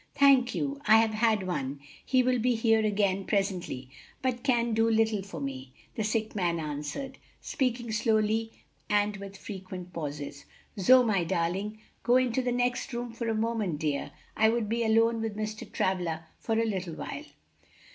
"Thank 0.15 0.55
you. 0.55 0.81
I 0.87 0.97
have 0.97 1.13
had 1.13 1.45
one; 1.45 1.79
he 2.03 2.23
will 2.23 2.39
be 2.39 2.55
here 2.55 2.83
again 2.83 3.23
presently, 3.23 3.91
but 4.23 4.41
can 4.41 4.73
do 4.73 4.89
little 4.89 5.21
for 5.21 5.39
me," 5.39 5.73
the 5.93 6.03
sick 6.03 6.35
man 6.35 6.59
answered, 6.59 7.19
speaking 7.39 7.91
slowly 7.91 8.51
and 8.89 9.17
with 9.17 9.37
frequent 9.37 9.93
pauses. 9.93 10.45
"Zoe, 10.79 11.05
my 11.05 11.23
darling, 11.23 11.81
go 12.01 12.15
into 12.17 12.41
the 12.41 12.51
next 12.51 12.93
room 12.93 13.13
for 13.13 13.27
a 13.29 13.35
moment, 13.35 13.77
dear. 13.79 14.09
I 14.35 14.49
would 14.49 14.67
be 14.67 14.83
alone 14.83 15.21
with 15.21 15.37
Mr. 15.37 15.71
Travilla 15.71 16.25
for 16.39 16.57
a 16.57 16.65
little 16.65 16.95
while." 16.95 17.25